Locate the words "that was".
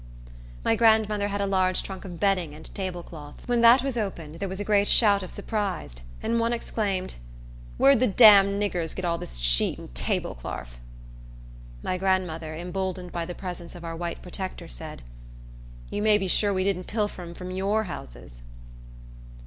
3.61-3.97